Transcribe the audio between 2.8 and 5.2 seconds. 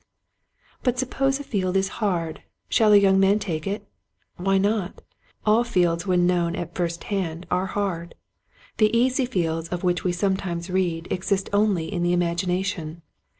a young man take it? Why not?